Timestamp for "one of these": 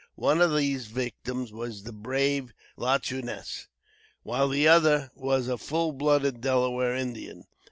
0.15-0.87